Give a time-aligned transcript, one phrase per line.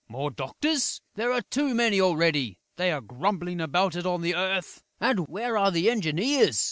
[0.07, 0.99] More doctors?...
[1.13, 4.83] There are too many already; they are grumbling about it on earth....
[4.99, 6.59] And where are the engineers?...